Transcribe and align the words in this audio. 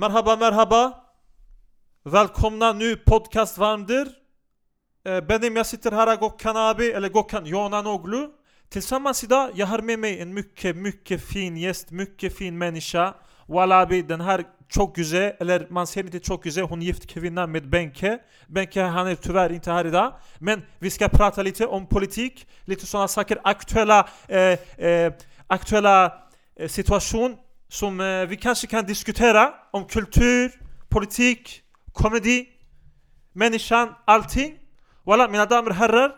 Merhaba 0.00 0.36
merhaba 0.36 1.04
Välkomna 2.04 2.72
nu 2.72 2.96
podcast 2.96 3.58
varmdır. 3.58 4.08
Eh, 5.04 5.20
Benim 5.20 5.56
jag 5.56 5.66
sitter 5.66 5.92
här 5.92 6.16
Gokkan 6.16 6.56
abi, 6.56 6.90
eller 6.90 7.10
Gökhan 7.10 7.46
Yonan 7.46 7.86
Tillsammans 8.68 9.24
idag, 9.24 9.50
jag 9.54 9.66
har 9.66 9.78
med 9.78 9.98
mig 9.98 10.20
en 10.20 10.34
mycket, 10.34 10.76
mycket 10.76 11.24
fin 11.24 11.56
gäst, 11.56 11.90
mycket 11.90 12.36
fin 12.36 12.58
människa. 12.58 13.14
Walla 13.46 13.86
den 13.86 14.20
här 14.20 14.44
çok 14.68 14.94
güzel, 14.94 15.32
eller 15.38 15.66
man 15.70 15.86
ser 15.86 16.04
inte 16.04 16.20
çok 16.20 16.42
güzel, 16.42 16.64
hon 16.64 16.82
är 16.82 16.86
gift 16.86 17.06
kvinna 17.06 17.46
med 17.46 17.68
Benke. 17.68 18.18
Benke 18.48 18.82
han 18.82 19.06
är 19.06 19.14
tyvärr 19.14 19.52
inte 19.52 19.72
här 19.72 19.86
idag. 19.86 20.12
Men 20.38 20.62
vi 20.78 20.90
ska 20.90 21.08
prata 21.08 21.42
lite 21.42 21.66
om 21.66 21.86
politik, 21.86 22.46
lite 22.64 22.86
sådana 22.86 23.08
saker, 23.08 23.38
aktuella, 23.44 24.08
eh, 24.28 24.86
eh, 24.86 25.12
aktuella 25.46 26.12
eh, 26.56 26.68
situation 26.68 27.36
som 27.70 28.00
eh, 28.00 28.26
vi 28.26 28.36
kanske 28.36 28.66
kan 28.66 28.84
diskutera 28.84 29.54
om 29.70 29.84
kultur, 29.84 30.52
politik, 30.88 31.62
komedi, 31.92 32.48
människan, 33.32 33.94
allting. 34.04 34.58
Voilà, 35.04 35.28
mina 35.28 35.46
damer 35.46 35.70
och 35.70 35.76
herrar, 35.76 36.12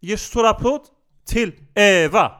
ge 0.00 0.16
stor 0.16 0.46
applåd 0.46 0.80
till 1.26 1.52
Eva! 1.74 2.32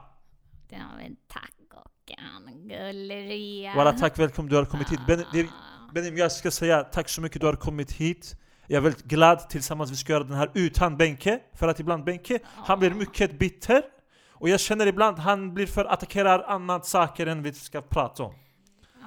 Ja 0.68 0.78
men 0.96 1.16
tack 1.32 1.52
Håkan, 1.74 2.68
gulleria. 2.68 3.72
Voilà, 3.74 3.98
tack, 3.98 4.18
välkommen, 4.18 4.50
du 4.50 4.56
har 4.56 4.64
kommit 4.64 4.92
hit. 4.92 5.00
Ben, 5.06 5.48
Benim, 5.94 6.16
jag 6.16 6.32
ska 6.32 6.50
säga 6.50 6.84
tack 6.84 7.08
så 7.08 7.20
mycket 7.20 7.40
du 7.40 7.46
har 7.46 7.54
kommit 7.54 7.92
hit. 7.92 8.36
Jag 8.66 8.76
är 8.76 8.80
väldigt 8.80 9.04
glad 9.04 9.48
tillsammans 9.48 9.90
vi 9.90 9.96
ska 9.96 10.12
göra 10.12 10.24
den 10.24 10.36
här 10.36 10.50
utan 10.54 10.96
Benke, 10.96 11.40
för 11.54 11.68
att 11.68 11.80
ibland 11.80 12.04
Benke, 12.04 12.38
han 12.44 12.78
blir 12.78 12.90
mycket 12.90 13.38
bitter. 13.38 13.82
Och 14.30 14.48
jag 14.48 14.60
känner 14.60 14.86
ibland 14.86 15.18
han 15.18 15.54
blir 15.54 15.66
för 15.66 15.84
attackerar 15.84 16.42
annat 16.42 16.86
saker 16.86 17.26
än 17.26 17.42
vi 17.42 17.52
ska 17.52 17.80
prata 17.80 18.22
om. 18.22 18.34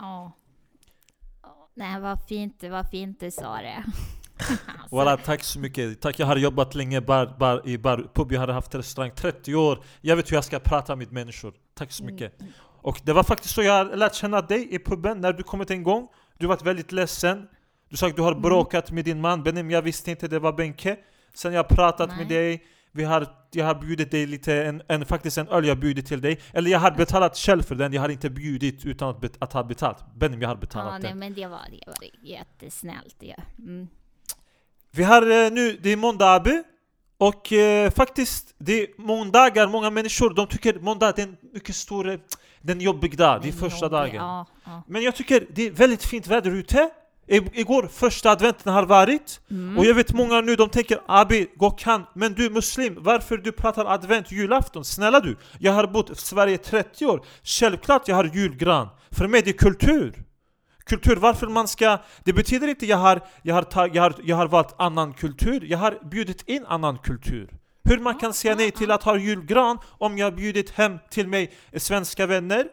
Ja. 0.02 0.32
Nej 1.74 2.02
vad 2.02 2.20
fint, 2.28 2.64
vad 2.64 2.90
fint 2.90 3.20
du 3.20 3.32
sa 3.32 3.58
det. 3.58 3.84
Alltså, 4.82 4.96
Voilà, 4.96 5.18
tack 5.18 5.44
så 5.44 5.60
mycket. 5.60 6.02
Tack, 6.02 6.20
jag 6.20 6.28
har 6.28 6.36
jobbat 6.36 6.76
länge 6.76 7.02
bar, 7.02 7.36
bar, 7.40 7.62
i 7.68 7.78
bar, 7.78 8.10
pub, 8.14 8.32
jag 8.32 8.40
har 8.40 8.48
haft 8.48 8.76
restaurang 8.76 9.12
30 9.16 9.56
år. 9.56 9.84
Jag 10.02 10.16
vet 10.16 10.32
hur 10.32 10.38
jag 10.38 10.44
ska 10.44 10.60
prata 10.60 10.96
med 10.96 11.12
människor. 11.12 11.54
Tack 11.74 11.92
så 11.92 12.04
mycket. 12.04 12.34
Och 12.82 13.02
det 13.04 13.14
var 13.14 13.24
faktiskt 13.24 13.54
så 13.54 13.64
jag 13.64 13.98
lärt 13.98 14.16
känna 14.16 14.42
dig 14.42 14.76
i 14.76 14.80
puben 14.80 15.22
när 15.22 15.34
du 15.34 15.44
kommit 15.44 15.72
en 15.72 15.84
gång. 15.84 16.08
Du 16.38 16.48
var 16.48 16.58
väldigt 16.58 16.92
ledsen. 16.92 17.48
Du 17.90 17.98
sa 17.98 18.08
att 18.08 18.16
du 18.16 18.22
har 18.22 18.36
bråkat 18.36 18.92
med 18.92 19.06
din 19.06 19.22
man 19.22 19.44
Benim, 19.44 19.72
jag 19.72 19.82
visste 19.82 20.12
inte 20.12 20.28
det 20.28 20.40
var 20.40 20.54
Benke. 20.54 20.98
Sen 21.34 21.54
jag 21.54 21.68
pratat 21.68 22.10
Nej. 22.10 22.18
med 22.18 22.28
dig, 22.28 22.64
vi 22.92 23.04
har, 23.04 23.28
jag 23.52 23.66
har 23.66 23.76
bjudit 23.76 24.12
dig 24.12 24.26
lite, 24.26 24.64
en, 24.64 24.82
en, 24.88 25.06
faktiskt 25.06 25.38
en 25.38 25.48
öl 25.48 25.66
jag 25.66 25.80
bjudit 25.80 26.06
till 26.06 26.22
dig. 26.22 26.40
Eller 26.54 26.72
jag 26.72 26.80
har 26.80 26.92
betalat 26.92 27.38
själv 27.38 27.64
för 27.64 27.76
den, 27.76 27.94
jag 27.94 28.02
har 28.02 28.10
inte 28.10 28.30
bjudit 28.30 28.86
utan 28.86 29.10
att, 29.10 29.22
bet, 29.22 29.34
att 29.40 29.54
ha 29.54 29.64
betalt. 29.64 29.98
Benim, 30.16 30.42
jag 30.42 30.50
har 30.50 30.56
ja, 30.56 30.60
betalat 30.60 31.02
nej, 31.02 31.10
den. 31.10 31.20
men 31.20 31.34
det 31.34 31.48
var, 31.48 31.62
det 31.70 31.84
var 31.88 32.28
jättesnällt 32.30 33.16
ja. 33.20 33.36
Mm. 33.60 33.88
Vi 34.92 35.04
har 35.04 35.22
eh, 35.22 35.52
nu, 35.52 35.80
det 35.82 35.90
är 35.90 35.98
måndag 35.98 36.34
Abi, 36.34 36.64
och 37.18 37.54
eh, 37.54 37.92
faktiskt, 37.92 38.56
det 38.58 38.82
är 38.82 38.88
måndagar, 38.98 39.68
många 39.68 39.90
människor 39.90 40.34
de 40.34 40.48
tycker 40.48 40.80
måndag 40.80 41.20
är 41.20 41.24
en 41.24 41.38
mycket 41.54 41.76
stor, 41.76 42.10
eh, 42.10 42.20
det 42.62 42.72
är 42.72 42.76
en 42.76 42.82
jobbig 42.82 43.18
dag, 43.18 43.42
det 43.42 43.48
är 43.48 43.52
första 43.52 43.86
jobbig, 43.86 43.98
dagen. 43.98 44.16
Ja, 44.16 44.46
ja. 44.66 44.84
Men 44.88 45.02
jag 45.02 45.16
tycker 45.16 45.48
det 45.50 45.68
är 45.68 45.72
väldigt 45.72 46.04
fint 46.04 46.28
väder 46.28 46.52
ute. 46.52 46.90
Igår, 47.28 47.88
första 47.94 48.32
adventen 48.32 48.74
har 48.74 48.84
varit, 48.86 49.40
Mm. 49.52 49.78
och 49.78 49.86
jag 49.86 49.94
vet 49.96 50.14
många 50.14 50.42
nu 50.42 50.56
de 50.56 50.70
tänker 50.70 51.00
Abi, 51.08 51.48
Gökhan, 51.62 52.06
men 52.16 52.34
du 52.34 52.46
är 52.46 52.50
muslim, 52.50 52.98
varför 53.00 53.38
du 53.38 53.52
pratar 53.52 53.86
advent, 53.86 54.32
julafton? 54.32 54.86
Snälla 54.86 55.20
du, 55.20 55.38
jag 55.60 55.72
har 55.74 55.88
bott 55.88 56.10
i 56.10 56.16
Sverige 56.16 56.58
30 56.58 57.06
år, 57.06 57.26
självklart 57.44 58.08
jag 58.08 58.16
har 58.16 58.24
julgran. 58.34 58.88
För 59.12 59.28
mig 59.28 59.42
det 59.42 59.50
är 59.52 59.58
kultur. 59.58 60.24
Kultur, 60.86 61.16
varför 61.16 61.48
man 61.48 61.68
ska... 61.68 61.98
Det 62.24 62.34
betyder 62.34 62.68
inte 62.68 62.86
jag 62.86 62.98
har, 62.98 63.22
jag 63.42 63.56
har, 63.56 63.64
tag, 63.64 63.96
jag 63.96 64.04
har, 64.04 64.16
jag 64.24 64.36
har 64.36 64.48
valt 64.48 64.76
annan 64.78 65.14
kultur, 65.14 65.64
jag 65.66 65.78
har 65.78 66.10
bjudit 66.12 66.50
in 66.50 66.66
annan 66.68 66.98
kultur. 66.98 67.50
Hur 67.84 67.98
man 68.00 68.16
kan 68.20 68.34
säga 68.34 68.56
nej 68.56 68.72
till 68.72 68.92
att 68.92 69.04
ha 69.04 69.18
julgran 69.18 69.78
om 69.88 70.18
jag 70.18 70.26
har 70.26 70.32
bjudit 70.32 70.70
hem 70.70 70.98
till 71.10 71.28
mig 71.28 71.52
svenska 71.78 72.26
vänner? 72.26 72.66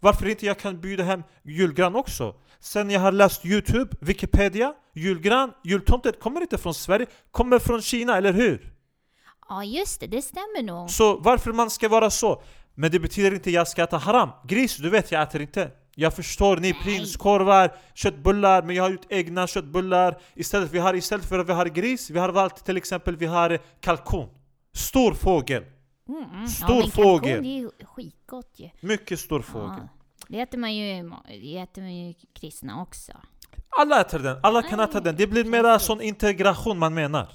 Varför 0.00 0.28
inte 0.28 0.46
jag 0.46 0.58
kan 0.58 0.80
bjuda 0.80 1.02
hem 1.04 1.22
julgran 1.44 1.94
också? 1.96 2.34
Sen 2.64 2.90
jag 2.90 3.00
har 3.00 3.12
läst 3.12 3.46
Youtube, 3.46 3.96
Wikipedia, 4.00 4.74
julgran, 4.94 5.52
jultomtet 5.64 6.20
kommer 6.20 6.40
inte 6.40 6.58
från 6.58 6.74
Sverige, 6.74 7.06
kommer 7.30 7.58
från 7.58 7.82
Kina, 7.82 8.16
eller 8.16 8.32
hur? 8.32 8.72
ja 9.48 9.64
just 9.64 10.00
det, 10.00 10.06
det 10.06 10.22
stämmer 10.22 10.62
nog. 10.62 10.90
Så 10.90 11.16
varför 11.16 11.52
man 11.52 11.70
ska 11.70 11.88
vara 11.88 12.10
så? 12.10 12.42
Men 12.74 12.90
det 12.90 13.00
betyder 13.00 13.34
inte 13.34 13.50
jag 13.50 13.68
ska 13.68 13.82
äta 13.82 13.98
haram. 13.98 14.30
Gris, 14.48 14.76
du 14.76 14.90
vet 14.90 15.12
jag 15.12 15.22
äter 15.22 15.40
inte. 15.40 15.70
Jag 15.94 16.14
förstår, 16.14 16.56
ni 16.56 16.74
prinskorvar, 16.74 17.76
köttbullar, 17.94 18.62
men 18.62 18.76
jag 18.76 18.82
har 18.82 18.90
gjort 18.90 19.06
egna 19.08 19.46
köttbullar. 19.46 20.18
Istället, 20.34 20.72
vi 20.72 20.78
har, 20.78 20.94
istället 20.94 21.26
för 21.26 21.38
att 21.38 21.48
vi 21.48 21.52
har 21.52 21.66
gris, 21.66 22.10
vi 22.10 22.18
har 22.18 22.28
valt 22.28 22.64
till 22.64 22.76
exempel 22.76 23.16
vi 23.16 23.26
har 23.26 23.58
kalkon. 23.80 24.28
Stor 24.74 25.12
fågel. 25.14 25.64
Mm, 26.08 26.24
mm. 26.34 26.48
Stor 26.48 26.76
ja, 26.76 26.80
men 26.80 26.90
fågel. 26.90 27.30
kalkon, 27.30 27.42
det 27.42 27.82
är 27.82 27.86
skitgott 27.86 28.52
ju. 28.56 28.70
Mycket 28.80 29.20
stor 29.20 29.40
fågel. 29.40 29.78
Ja. 29.78 29.88
Det 30.28 30.40
äter 30.40 30.58
man 30.58 30.74
ju, 30.74 31.10
det 31.28 31.58
äter 31.58 31.82
man 31.82 31.94
ju 31.94 32.14
kristna 32.40 32.82
också. 32.82 33.12
Alla 33.78 34.00
äter 34.00 34.18
den, 34.18 34.38
alla 34.42 34.62
kan 34.62 34.80
äta 34.80 35.00
den. 35.00 35.16
Det 35.16 35.26
blir 35.26 35.44
mera 35.44 35.62
precis. 35.74 35.86
sån 35.86 36.00
integration 36.00 36.78
man 36.78 36.94
menar. 36.94 37.28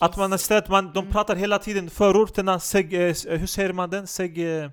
Att 0.00 0.16
man 0.16 0.32
istället, 0.32 0.68
man, 0.68 0.92
de 0.92 0.98
Mm. 0.98 1.12
pratar 1.12 1.36
hela 1.36 1.58
tiden 1.58 1.90
förorterna, 1.90 2.60
seg, 2.60 2.94
eh, 2.94 3.14
hur 3.28 3.46
säger 3.46 3.72
man 3.72 3.90
den? 3.90 4.06
Seg, 4.06 4.38
eh, 4.62 4.70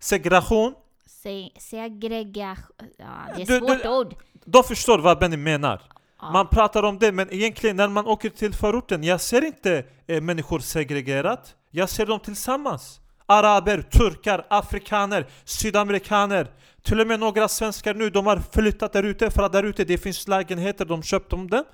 segregation. 0.00 0.74
Se, 1.06 1.50
segregation, 1.58 2.86
ja 2.98 3.06
det 3.36 3.42
är 3.42 3.46
Du- 3.46 3.58
svårt 3.58 3.82
du- 3.82 3.88
ord. 3.88 4.14
De 4.44 4.64
förstår 4.64 4.98
vad 4.98 5.18
Benny 5.18 5.36
menar. 5.36 5.82
Ja. 6.20 6.30
Man 6.32 6.46
pratar 6.48 6.82
om 6.82 6.98
det, 6.98 7.12
men 7.12 7.32
egentligen 7.32 7.76
när 7.76 7.88
man 7.88 8.06
åker 8.06 8.30
till 8.30 8.54
förorten, 8.54 9.04
jag 9.04 9.20
ser 9.20 9.44
inte 9.44 9.84
eh, 10.06 10.20
människor 10.22 10.58
segregerat. 10.58 11.54
Jag 11.70 11.88
ser 11.88 12.06
dem 12.06 12.20
tillsammans. 12.20 13.00
Araber, 13.30 13.82
turkar, 13.82 14.46
afrikaner, 14.50 15.26
sydamerikaner. 15.44 16.50
Till 16.82 17.00
och 17.00 17.06
med 17.06 17.20
några 17.20 17.48
svenskar 17.48 17.94
nu, 17.94 18.10
de 18.10 18.26
har 18.26 18.42
flyttat 18.52 18.92
där 18.92 19.02
ute 19.02 19.30
för 19.30 19.42
att 19.42 19.52
där 19.52 19.62
ute 19.62 19.84
det 19.84 19.98
finns 19.98 20.28
lägenheter, 20.28 20.84
de 20.84 21.02
köpte 21.02 21.34
om 21.34 21.50
den. 21.50 21.64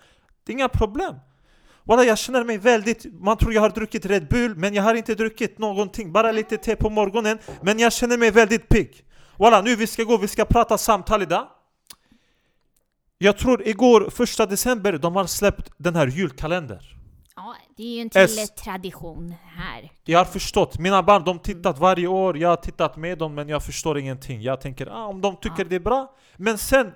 Det 0.45 0.53
är 0.53 0.55
inga 0.55 0.69
problem. 0.69 1.15
Walla, 1.85 2.05
jag 2.05 2.19
känner 2.19 2.45
mig 2.45 2.59
väldigt... 2.59 3.07
Man 3.21 3.37
tror 3.37 3.53
jag 3.53 3.61
har 3.61 3.71
druckit 3.71 4.07
Red 4.07 4.29
Bull, 4.29 4.57
men 4.57 4.75
jag 4.75 4.83
har 4.83 4.95
inte 4.95 5.15
druckit 5.15 5.59
någonting. 5.59 6.13
Bara 6.13 6.33
lite 6.33 6.57
te 6.57 6.77
på 6.77 6.91
morgonen. 6.91 7.39
Men 7.63 7.79
jag 7.79 7.93
känner 7.93 8.19
mig 8.19 8.31
väldigt 8.31 8.69
pigg. 8.69 9.05
Walla, 9.39 9.61
nu 9.61 9.77
vi 9.77 9.87
ska 9.87 10.03
gå, 10.03 10.17
vi 10.17 10.29
ska 10.29 10.45
prata 10.45 10.79
samtal 10.79 11.23
idag. 11.23 11.49
Jag 13.19 13.39
tror 13.39 13.69
igår, 13.69 14.11
första 14.11 14.47
december, 14.47 14.93
de 14.93 15.17
har 15.17 15.27
släppt 15.27 15.73
den 15.77 15.95
här 15.95 16.07
julkalendern. 16.07 16.83
Ja, 17.37 17.57
det 17.77 17.83
är 17.83 17.95
ju 17.97 18.01
en 18.01 18.11
S. 18.15 18.37
till 18.37 18.65
tradition 18.65 19.35
här. 19.45 19.93
Jag 20.05 20.19
har 20.19 20.25
förstått, 20.25 20.79
mina 20.79 21.03
barn 21.03 21.25
de 21.25 21.39
tittat 21.39 21.79
varje 21.79 22.07
år, 22.07 22.39
jag 22.39 22.49
har 22.49 22.57
tittat 22.57 22.97
med 22.97 23.19
dem 23.19 23.35
men 23.35 23.49
jag 23.49 23.63
förstår 23.65 23.99
ingenting. 23.99 24.43
Jag 24.43 24.61
tänker, 24.61 24.87
ah, 24.87 25.07
om 25.07 25.21
de 25.21 25.37
tycker 25.37 25.63
Ja. 25.63 25.69
det 25.69 25.77
är 25.77 25.81
bra. 25.81 26.15
Men 26.37 26.59
sen, 26.59 26.93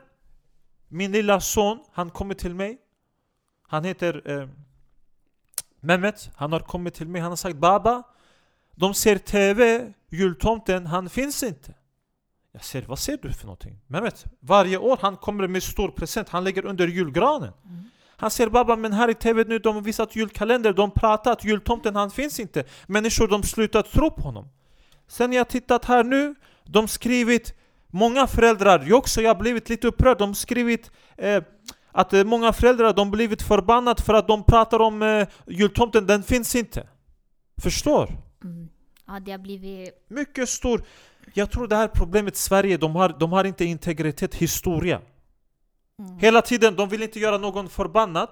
min 0.88 1.12
lilla 1.12 1.40
son, 1.40 1.78
han 1.92 2.10
kommer 2.10 2.34
till 2.34 2.54
mig. 2.54 2.78
Han 3.68 3.84
heter 3.84 4.40
eh, 4.40 4.48
Mehmet, 5.80 6.30
han 6.36 6.52
har 6.52 6.60
kommit 6.60 6.94
till 6.94 7.08
mig, 7.08 7.20
han 7.20 7.30
har 7.30 7.36
sagt 7.36 7.56
Baba, 7.56 8.02
de 8.74 8.94
ser 8.94 9.18
TV, 9.18 9.92
jultomten, 10.08 10.86
han 10.86 11.10
finns 11.10 11.42
inte. 11.42 11.74
Jag 12.52 12.64
säger, 12.64 12.86
vad 12.86 12.98
ser 12.98 13.18
du 13.22 13.32
för 13.32 13.44
någonting? 13.46 13.80
Mehmet, 13.86 14.24
varje 14.40 14.78
år 14.78 14.98
han 15.00 15.16
kommer 15.16 15.48
med 15.48 15.62
stor 15.62 15.88
present, 15.88 16.28
han 16.28 16.44
lägger 16.44 16.64
under 16.64 16.88
julgranen. 16.88 17.52
Han 18.20 18.30
säger 18.30 18.50
Baba, 18.50 18.76
men 18.76 18.92
här 18.92 19.10
i 19.10 19.14
TV 19.14 19.44
nu, 19.44 19.58
de 19.58 19.74
har 19.74 19.82
visat 19.82 20.16
julkalender, 20.16 20.72
de 20.72 20.90
pratar 20.90 21.32
att 21.32 21.44
jultomten 21.44 21.96
han 21.96 22.10
finns 22.10 22.40
inte. 22.40 22.64
Människor 22.86 23.28
de 23.28 23.42
slutat 23.42 23.92
tro 23.92 24.10
på 24.10 24.22
honom. 24.22 24.48
Sen 25.08 25.32
jag 25.32 25.48
tittat 25.48 25.84
här 25.84 26.04
nu, 26.04 26.34
de 26.64 26.88
skrivit, 26.88 27.54
många 27.86 28.26
föräldrar, 28.26 28.84
jag 28.88 28.98
också, 28.98 29.20
jag 29.20 29.34
har 29.34 29.40
blivit 29.40 29.68
lite 29.68 29.86
upprörd, 29.86 30.18
de 30.18 30.34
skrivit 30.34 30.90
eh, 31.16 31.42
att 31.92 32.12
eh, 32.12 32.24
många 32.24 32.52
föräldrar 32.52 32.92
de 32.92 33.10
blivit 33.10 33.42
förbannade 33.42 34.02
för 34.02 34.14
att 34.14 34.28
de 34.28 34.44
pratar 34.44 34.80
om 34.80 35.02
eh, 35.02 35.28
jultomten, 35.46 36.06
den 36.06 36.22
finns 36.22 36.54
inte. 36.54 36.88
Förstår? 37.62 38.16
Mm. 38.44 38.68
Ja, 39.06 39.20
det 39.20 39.30
har 39.30 39.38
blivit... 39.38 39.90
Mycket 40.08 40.48
stor. 40.48 40.82
Jag 41.34 41.50
tror 41.50 41.68
det 41.68 41.76
här 41.76 41.88
problemet 41.88 42.36
Sverige, 42.36 42.76
de 42.76 42.96
har, 42.96 43.16
de 43.18 43.32
har 43.32 43.44
inte 43.44 43.64
integritet, 43.64 44.34
historia. 44.34 45.00
Mm. 45.98 46.18
Hela 46.18 46.42
tiden, 46.42 46.74
de 46.76 46.88
vill 46.88 47.02
inte 47.02 47.18
göra 47.20 47.38
någon 47.38 47.68
förbannad. 47.68 48.28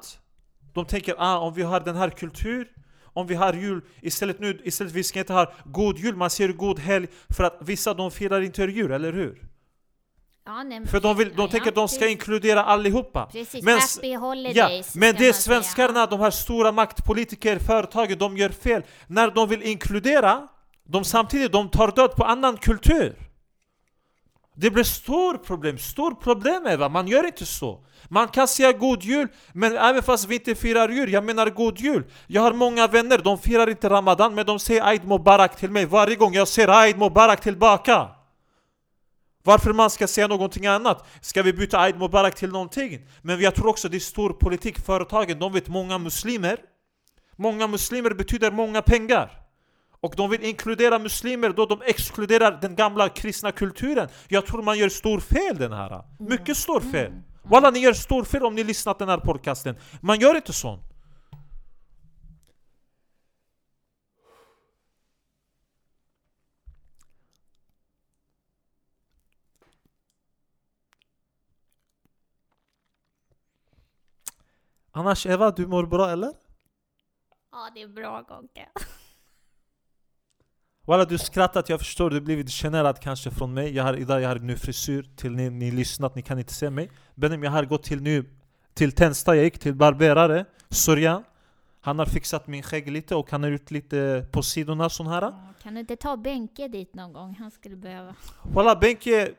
De 0.72 0.84
tänker 0.84 1.14
ah, 1.18 1.38
om 1.38 1.54
vi 1.54 1.62
har 1.62 1.80
den 1.80 1.96
här 1.96 2.10
kultur, 2.10 2.68
om 3.04 3.26
vi 3.26 3.34
har 3.34 3.52
jul, 3.52 3.80
istället 4.02 4.40
nu, 4.40 4.60
istället 4.64 4.92
vi 4.92 5.04
ska 5.04 5.18
inte 5.18 5.32
ha 5.32 5.52
god 5.64 5.98
jul, 5.98 6.16
man 6.16 6.30
säger 6.30 6.52
god 6.52 6.78
helg 6.78 7.06
för 7.36 7.44
att 7.44 7.58
vissa 7.60 7.94
de 7.94 8.10
firar 8.10 8.40
inte 8.40 8.62
jul, 8.62 8.92
eller 8.92 9.12
hur? 9.12 9.42
Ja, 10.46 10.62
nej, 10.62 10.86
För 10.86 11.00
de, 11.00 11.16
vill, 11.16 11.28
de 11.28 11.42
ja, 11.42 11.48
tänker 11.48 11.68
att 11.68 11.74
de 11.74 11.88
ska 11.88 11.98
precis. 11.98 12.12
inkludera 12.12 12.64
allihopa. 12.64 13.26
Precis, 13.32 13.64
Men- 13.64 13.78
happy 13.80 14.14
holidays. 14.16 14.90
Ja, 14.94 15.00
men 15.00 15.14
det 15.14 15.24
är 15.24 15.28
man 15.28 15.34
säga. 15.34 15.62
svenskarna, 15.62 16.06
de 16.06 16.20
här 16.20 16.30
stora 16.30 16.72
maktpolitiker, 16.72 17.58
företagen, 17.58 18.19
de 18.19 18.36
gör 18.36 18.48
fel. 18.48 18.82
När 19.06 19.30
de 19.30 19.48
vill 19.48 19.62
inkludera, 19.62 20.48
de 20.84 21.04
samtidigt 21.04 21.52
de 21.52 21.69
tar 21.69 21.92
död 21.92 22.16
på 22.16 22.24
annan 22.24 22.56
kultur. 22.56 23.16
Det 24.58 24.70
blir 24.70 24.85
stort 24.85 25.47
problem, 25.47 25.79
stort 25.79 26.23
problem 26.23 26.67
Eva, 26.67 26.88
man 26.88 27.08
gör 27.08 27.26
inte 27.26 27.47
så. 27.47 27.81
Man 28.08 28.29
kan 28.29 28.49
säga 28.49 28.73
god 28.73 29.03
jul, 29.03 29.29
men 29.53 29.76
även 29.76 30.03
fast 30.03 30.29
vi 30.29 30.35
inte 30.35 30.55
firar 30.55 30.88
jul, 30.88 31.12
jag 31.12 31.25
menar 31.25 31.50
god 31.50 31.79
jul. 31.79 32.05
Jag 32.26 32.43
har 32.43 32.53
många 32.53 32.87
vänner, 32.87 33.19
de 33.19 33.38
firar 33.38 33.70
inte 33.70 33.88
Ramadan, 33.88 34.35
men 34.35 34.47
de 34.47 34.58
säger 34.58 34.91
Eid 34.91 35.05
Mubarak 35.05 35.56
till 35.56 35.70
mig 35.70 35.87
varje 35.87 36.17
gång 36.17 36.35
jag 36.35 36.49
säger 36.49 36.85
Eid 36.85 36.99
Mubarak 36.99 37.41
tillbaka. 37.41 38.08
Varför 39.43 39.73
man 39.73 39.91
ska 39.91 40.06
säga 40.06 40.26
någonting 40.26 40.67
annat? 40.67 41.06
Ska 41.20 41.43
vi 41.43 41.53
byta 41.53 41.87
Eid 41.87 41.99
Mubarak 41.99 42.35
till 42.35 42.50
någonting? 42.50 43.00
Men 43.23 43.41
jag 43.41 43.55
tror 43.55 43.67
också 43.69 43.88
det 43.88 43.97
är 43.97 44.00
stor 44.00 44.31
politik, 44.31 44.79
företagen, 44.79 45.38
de 45.38 45.53
vet 45.53 45.69
många 45.69 45.99
muslimer. 45.99 46.58
Många 47.37 47.67
muslimer 47.67 48.11
betyder 48.11 48.50
många 48.50 48.82
pengar. 48.82 49.45
Och 50.06 50.14
de 50.17 50.31
vill 50.31 50.44
inkludera 50.44 50.99
muslimer 50.99 51.50
då 51.50 51.67
de 51.67 51.82
exkluderar 51.82 52.58
den 52.61 52.75
gamla 52.75 53.08
kristna 53.08 53.53
kulturen. 53.53 54.08
Jag 54.29 54.47
tror 54.47 54.62
man 54.62 54.79
gör 54.79 54.88
stor 54.88 55.20
fel 55.20 55.56
den 55.58 55.73
här. 55.73 56.05
Mycket 56.19 56.56
stor 56.56 56.81
fel. 56.81 57.12
Walla 57.43 57.70
ni 57.70 57.79
gör 57.79 57.93
stor 57.93 58.25
fel 58.25 58.43
om 58.43 58.55
ni 58.55 58.64
lyssnat 58.64 58.99
den 58.99 59.08
här 59.08 59.19
podcasten. 59.19 59.76
Man 60.00 60.20
gör 60.20 60.37
inte 60.37 60.53
sånt. 60.53 60.82
Annars 74.93 75.26
Eva, 75.26 75.50
du 75.50 75.67
mår 75.67 75.87
bra 75.87 76.11
eller? 76.11 76.32
Ja, 77.53 77.70
det 77.75 77.82
är 77.82 77.88
bra 77.88 78.23
Gogge. 78.29 78.69
Walla 80.88 81.04
du 81.04 81.18
skrattat, 81.18 81.68
jag 81.68 81.80
förstår, 81.80 82.10
du 82.10 82.20
blivit 82.20 82.50
generad 82.50 83.00
kanske 83.00 83.30
från 83.30 83.54
mig. 83.54 83.74
Jag 83.74 83.84
har 83.84 83.94
idag 83.94 84.20
jag 84.20 84.28
har 84.28 84.36
ny 84.38 84.56
frisyr, 84.56 85.06
till 85.16 85.32
ni, 85.32 85.50
ni 85.50 85.70
lyssnat, 85.70 86.14
ni 86.14 86.22
kan 86.22 86.38
inte 86.38 86.54
se 86.54 86.70
mig. 86.70 86.90
Benim 87.14 87.42
jag 87.42 87.50
har 87.50 87.64
gått 87.64 87.82
till 87.82 88.02
nu 88.02 88.24
Till 88.74 88.92
Tensta, 88.92 89.36
jag 89.36 89.44
gick 89.44 89.58
till 89.58 89.74
barberare, 89.74 90.44
Surjan 90.70 91.24
Han 91.80 91.98
har 91.98 92.06
fixat 92.06 92.46
min 92.46 92.62
skägg 92.62 92.90
lite 92.90 93.14
och 93.14 93.30
han 93.30 93.42
har 93.42 93.50
gjort 93.50 93.70
lite 93.70 94.26
på 94.32 94.42
sidorna 94.42 94.88
sån 94.88 95.06
här. 95.06 95.32
Kan 95.62 95.74
du 95.74 95.80
inte 95.80 95.96
ta 95.96 96.16
Benke 96.16 96.68
dit 96.68 96.94
någon 96.94 97.12
gång? 97.12 97.36
Han 97.38 97.50
skulle 97.50 97.76
behöva... 97.76 98.14
Walla 98.42 98.76
Benke 98.76 99.30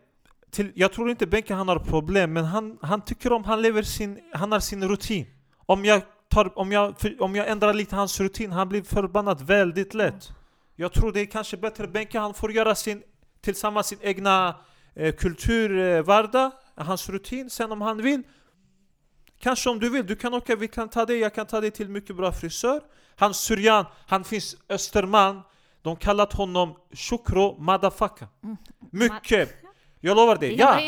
till, 0.51 0.71
Jag 0.75 0.93
tror 0.93 1.09
inte 1.09 1.27
Benke 1.27 1.53
han 1.53 1.67
har 1.67 1.79
problem 1.79 2.33
men 2.33 2.45
han, 2.45 2.77
han 2.81 3.01
tycker 3.01 3.33
om, 3.33 3.43
han 3.43 3.61
lever 3.61 3.83
sin, 3.83 4.19
han 4.33 4.51
har 4.51 4.59
sin 4.59 4.87
rutin. 4.87 5.25
Om 5.65 5.85
jag, 5.85 6.01
tar, 6.29 6.59
om, 6.59 6.71
jag, 6.71 6.95
om 7.19 7.35
jag 7.35 7.47
ändrar 7.47 7.73
lite 7.73 7.95
hans 7.95 8.19
rutin, 8.19 8.51
han 8.51 8.69
blir 8.69 8.81
förbannad 8.81 9.41
väldigt 9.41 9.93
lätt 9.93 10.31
Jag 10.79 10.93
tror 10.93 11.11
det 11.11 11.21
är 11.21 11.25
kanske 11.25 11.57
bättre 11.57 11.87
Benke, 11.87 12.19
han 12.19 12.33
får 12.33 12.51
göra 12.51 12.75
sin, 12.75 13.03
tillsammans 13.41 13.87
sin 13.87 13.99
egna 14.01 14.55
eh, 14.95 15.15
kulturvardag, 15.15 16.51
eh, 16.77 16.85
hans 16.85 17.09
rutin, 17.09 17.49
sen 17.49 17.71
om 17.71 17.81
han 17.81 18.01
vill. 18.01 18.23
Kanske 19.39 19.69
om 19.69 19.79
du 19.79 19.89
vill, 19.89 20.05
du 20.05 20.15
kan 20.15 20.33
åka, 20.33 20.55
vi 20.55 20.67
kan 20.67 20.89
ta 20.89 21.05
dig, 21.05 21.19
jag 21.19 21.33
kan 21.33 21.45
ta 21.45 21.61
dig 21.61 21.71
till 21.71 21.89
mycket 21.89 22.15
bra 22.15 22.31
frisör. 22.31 22.81
Han 23.15 23.33
Surjan, 23.33 23.85
han 24.07 24.23
finns 24.23 24.55
Östermalm. 24.69 25.41
De 25.81 25.95
kallat 25.95 26.33
honom 26.33 26.75
Shukro 26.91 27.57
Madafaka. 27.59 28.27
Mycket! 28.91 29.55
Jag 29.99 30.15
lovar 30.17 30.35
dig, 30.35 30.49
Det 30.49 30.55
ja! 30.55 30.79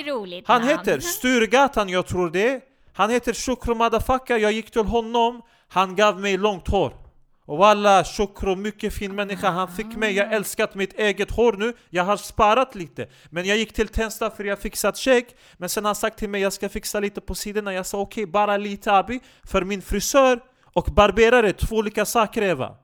Han 0.46 0.64
heter 0.64 1.00
Sturegatan, 1.00 1.90
jag 1.90 2.08
tror 2.08 2.30
det. 2.30 2.64
Han 2.94 3.10
heter 3.10 3.34
Shukro 3.34 3.76
Madafaka, 3.76 4.38
jag 4.38 4.52
gick 4.52 4.72
till 4.72 4.82
honom. 4.86 5.42
Han 5.68 5.96
gav 5.96 6.20
mig 6.20 6.38
långt 6.38 6.68
hår 6.68 7.09
och 7.50 7.58
walla, 7.58 8.04
Shukro, 8.04 8.56
mycket 8.56 8.94
fin 8.94 9.16
människa. 9.16 9.50
Han 9.50 9.68
fick 9.68 9.96
mig, 9.96 10.16
jag 10.16 10.34
älskat 10.34 10.76
mitt 10.76 11.00
eget 11.00 11.32
hår 11.32 11.54
nu. 11.54 11.74
Jag 11.90 12.04
har 12.04 12.18
sparat 12.18 12.76
lite. 12.76 13.08
Men 13.30 13.46
jag 13.46 13.58
gick 13.58 13.74
till 13.74 13.88
Tensta 13.88 14.30
för 14.30 14.44
jag 14.44 14.60
fixat 14.60 14.98
skägg. 14.98 15.26
Men 15.58 15.70
sen 15.70 15.84
har 15.84 15.90
han 15.90 15.96
sagt 15.96 16.20
till 16.20 16.30
mig 16.30 16.42
jag 16.42 16.54
ska 16.54 16.70
fixa 16.70 17.00
lite 17.00 17.22
på 17.22 17.36
sidorna. 17.36 17.74
Jag 17.74 17.86
sa 17.86 18.00
okej, 18.00 18.26
bara 18.26 18.58
lite 18.58 18.92
abi. 18.94 19.20
För 19.44 19.62
min 19.62 19.82
frisör 19.82 20.40
och 20.64 20.86
barberare, 20.96 21.54
två 21.54 21.76
olika 21.76 22.06
saker 22.06 22.42
Eva. 22.42 22.76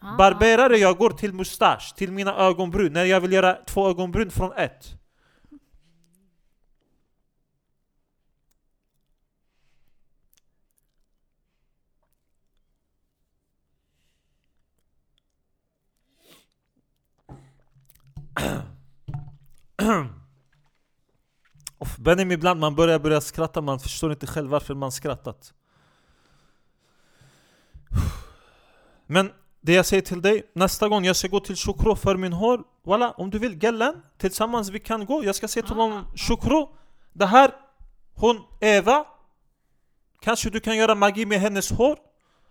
Ja, 0.00 0.14
Barberare, 0.18 0.76
jag 0.76 0.96
går 0.96 1.10
till 1.10 1.32
mustasch, 1.32 1.94
till 1.96 2.12
mina 2.12 2.34
ögonbryn 2.36 2.92
När 2.92 3.04
jag 3.04 3.20
vill 3.20 3.32
göra 3.32 3.54
två 3.66 3.88
ögonbryn 3.88 4.30
från 4.30 4.52
ett 4.52 5.03
Benim 21.98 22.32
ibland 22.32 22.60
man 22.60 22.74
börjar 22.74 22.98
börja 22.98 23.20
skratta, 23.20 23.60
man 23.60 23.80
förstår 23.80 24.12
inte 24.12 24.26
själv 24.26 24.50
varför 24.50 24.74
man 24.74 24.92
skrattat. 24.92 25.52
Men 29.06 29.30
det 29.60 29.72
jag 29.72 29.86
säger 29.86 30.02
till 30.02 30.22
dig, 30.22 30.50
nästa 30.52 30.88
gång 30.88 31.04
jag 31.04 31.16
ska 31.16 31.28
gå 31.28 31.40
till 31.40 31.56
Shukro 31.56 31.96
för 31.96 32.16
min 32.16 32.32
hår 32.32 32.62
Walla, 32.86 33.10
om 33.10 33.30
du 33.30 33.38
vill 33.38 33.62
Gellen, 33.62 34.02
tillsammans 34.18 34.70
vi 34.70 34.80
kan 34.80 35.06
gå. 35.06 35.24
Jag 35.24 35.34
ska 35.34 35.48
säga 35.48 35.66
till 35.66 35.74
honom 35.74 36.04
Shukro, 36.16 36.76
det 37.12 37.26
här, 37.26 37.50
hon 38.14 38.40
Eva 38.60 39.06
Kanske 40.24 40.50
du 40.50 40.60
kan 40.60 40.76
göra 40.76 40.94
magi 40.94 41.26
med 41.26 41.40
hennes 41.40 41.70
hår? 41.70 41.98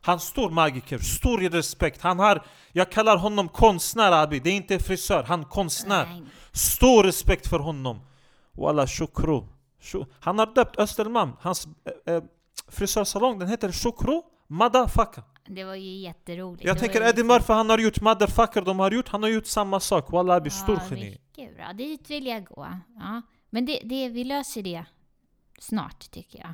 Han 0.06 0.20
stor 0.20 0.50
magiker, 0.50 0.98
stor 0.98 1.44
i 1.44 1.50
respekt 1.50 2.02
Han 2.02 2.20
har, 2.20 2.46
jag 2.72 2.92
kallar 2.92 3.18
honom 3.18 3.50
konstnär 3.50 4.12
Abi, 4.12 4.40
det 4.40 4.50
är 4.50 4.56
inte 4.56 4.80
frisör, 4.80 5.24
han 5.24 5.40
är 5.42 5.46
konstnär 5.46 6.06
Nej. 6.06 6.24
Stor 6.52 7.04
respekt 7.04 7.48
för 7.48 7.60
honom 7.60 8.00
Walla 8.52 8.88
Shukro 8.88 9.50
Shu- 9.82 10.06
Han 10.20 10.40
har 10.40 10.46
döpt 10.56 10.80
Östermalm, 10.80 11.32
hans 11.42 11.68
eh, 12.08 12.24
frisörsalong 12.68 13.40
den 13.40 13.48
heter 13.48 13.72
Shukro 13.72 14.24
Madafaka 14.48 15.24
Det 15.48 15.64
var 15.64 15.76
ju 15.76 15.98
jätteroligt. 15.98 16.64
Jag 16.66 16.76
Det 16.76 16.80
tänker 16.80 17.02
Eddie 17.02 17.24
Murphy, 17.24 17.54
han 17.54 17.70
har 17.70 17.78
gjort 17.78 18.02
motherfucker, 18.02 18.62
de 18.62 18.80
har 18.80 18.92
gjort, 18.92 19.08
han 19.10 19.24
har 19.24 19.30
gjort 19.30 19.46
samma 19.46 19.80
sak 19.80 20.12
Walla 20.12 20.34
Abi, 20.36 20.50
stor 20.50 20.76
ja, 20.76 20.96
geni 20.96 21.10
Mycket 21.38 21.56
bra. 21.56 21.74
Dit 21.74 22.10
vill 22.10 22.26
jag 22.26 22.46
gå. 22.46 22.68
Ja. 23.00 23.22
Men 23.50 23.66
det, 23.66 23.80
det, 23.84 24.10
vi 24.10 24.24
löser 24.24 24.62
det 24.64 24.86
snart 25.60 26.12
tycker 26.12 26.40
jag. 26.40 26.54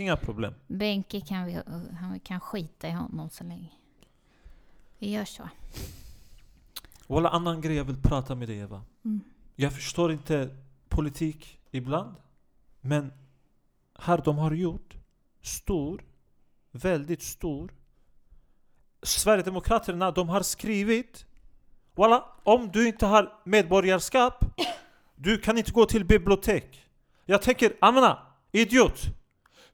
Inga 0.00 0.16
problem 0.16 0.54
Benke 0.66 1.20
kan 1.20 1.46
vi, 1.46 1.60
han 2.00 2.20
kan 2.20 2.40
skita 2.40 2.88
i 2.88 2.90
honom 2.90 3.30
så 3.30 3.44
länge. 3.44 3.70
Vi 4.98 5.10
gör 5.10 5.24
så. 5.24 5.48
Walla 7.06 7.28
annan 7.28 7.60
grej 7.60 7.76
jag 7.76 7.84
vill 7.84 8.02
prata 8.02 8.34
med 8.34 8.48
dig 8.48 8.58
Eva 8.58 8.82
Mm. 9.04 9.20
Jag 9.56 9.72
förstår 9.72 10.12
inte 10.12 10.56
politik 10.88 11.58
ibland 11.70 12.16
Men 12.80 13.12
här 13.98 14.22
de 14.24 14.38
har 14.38 14.52
gjort 14.52 14.96
stor, 15.42 16.04
väldigt 16.70 17.22
stor 17.22 17.72
Sverigedemokraterna, 19.02 20.10
de 20.10 20.28
har 20.28 20.42
skrivit 20.42 21.26
Walla, 21.94 22.24
om 22.42 22.70
du 22.72 22.88
inte 22.88 23.06
har 23.06 23.32
medborgarskap 23.44 24.44
Du 25.16 25.38
kan 25.38 25.58
inte 25.58 25.72
gå 25.72 25.86
till 25.86 26.04
bibliotek 26.04 26.86
Jag 27.24 27.42
tänker, 27.42 27.72
Amna, 27.80 28.18
idiot 28.52 29.17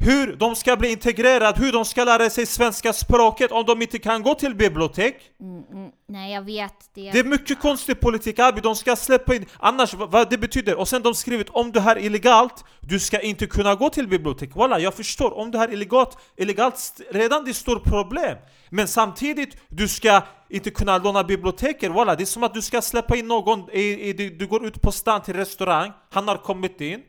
Hur 0.04 0.36
de 0.36 0.56
ska 0.56 0.76
bli 0.76 0.92
integrerade, 0.92 1.60
hur 1.60 1.72
de 1.72 1.84
ska 1.84 2.04
lära 2.04 2.30
sig 2.30 2.46
svenska 2.46 2.92
språket 2.92 3.52
om 3.52 3.64
de 3.64 3.82
inte 3.82 3.98
kan 3.98 4.22
gå 4.22 4.34
till 4.34 4.54
bibliotek. 4.54 5.16
Mm, 5.40 5.62
mm. 5.72 5.90
Nej, 6.08 6.32
jag 6.34 6.42
vet. 6.42 6.74
Det, 6.94 7.10
det 7.10 7.18
är 7.18 7.24
mycket 7.24 7.60
konstig 7.60 8.00
politik 8.00 8.38
Abi, 8.38 8.60
de 8.60 8.76
ska 8.76 8.96
släppa 8.96 9.34
in 9.34 9.46
Annars, 9.58 9.94
vad- 9.94 10.30
det 10.30 10.38
betyder? 10.38 10.78
Och 10.78 10.88
sen 10.88 11.02
de 11.02 11.14
skrivit 11.14 11.50
om 11.50 11.72
du 11.72 11.80
här 11.80 11.98
illegalt 11.98 12.64
Du 12.80 13.00
ska 13.00 13.20
inte 13.20 13.46
kunna 13.46 13.74
gå 13.74 13.90
till 13.90 14.08
bibliotek. 14.08 14.56
Walla, 14.56 14.78
jag 14.80 14.94
förstår, 14.94 15.38
om 15.38 15.50
du 15.50 15.58
här 15.58 15.72
illegalt, 15.72 16.18
illegalt 16.36 17.00
Redan 17.10 17.44
det 17.44 17.50
är 17.50 17.52
stort 17.52 17.84
problem. 17.84 18.38
Men 18.70 18.88
samtidigt, 18.88 19.56
du 19.68 19.88
ska 19.88 20.22
inte 20.50 20.70
kunna 20.70 20.98
låna 20.98 21.24
biblioteket 21.24 21.92
Walla, 21.92 22.14
det 22.14 22.22
är 22.24 22.26
som 22.26 22.42
att 22.42 22.54
du 22.54 22.62
ska 22.62 22.82
släppa 22.82 23.16
in 23.16 23.28
någon 23.28 23.70
i, 23.72 24.08
i, 24.08 24.12
du, 24.12 24.30
du 24.30 24.46
går 24.46 24.66
ut 24.66 24.82
på 24.82 24.92
stan 24.92 25.22
till 25.22 25.34
restaurang. 25.34 25.92
Han 26.10 26.28
har 26.28 26.36
kommit 26.36 26.80
in 26.80 27.00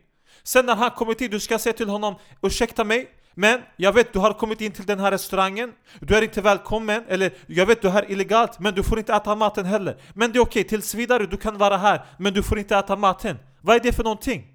Sen 0.46 0.66
när 0.66 0.76
han 0.76 0.92
kommit 0.92 1.22
in, 1.22 1.32
du 1.32 1.40
ska 1.40 1.60
säga 1.60 1.74
till 1.74 1.90
honom 1.90 2.16
Ursäkta 2.42 2.84
mig, 2.84 3.10
men 3.34 3.62
jag 3.76 3.94
vet 3.94 4.14
du 4.14 4.20
har 4.20 4.34
kommit 4.34 4.62
in 4.62 4.72
till 4.72 4.86
den 4.86 5.00
här 5.00 5.12
restaurangen. 5.12 5.72
Du 6.00 6.16
är 6.16 6.22
inte 6.22 6.42
välkommen, 6.42 7.04
eller 7.08 7.32
jag 7.48 7.66
vet 7.66 7.82
du 7.82 7.88
är 7.88 7.92
här 7.92 8.12
illegalt 8.12 8.60
Men 8.60 8.74
du 8.76 8.84
får 8.84 9.00
inte 9.00 9.14
äta 9.14 9.36
maten 9.36 9.66
heller. 9.66 9.98
Men 10.14 10.32
det 10.32 10.40
är 10.40 10.42
okej, 10.42 10.64
tills 10.64 10.96
vidare 10.96 11.26
du 11.26 11.38
kan 11.38 11.58
vara 11.58 11.78
här 11.78 12.06
Men 12.18 12.34
du 12.34 12.44
får 12.44 12.60
inte 12.60 12.78
äta 12.78 12.96
maten. 12.96 13.38
Vad 13.62 13.76
är 13.76 13.80
det 13.80 13.94
för 13.94 14.04
någonting? 14.04 14.48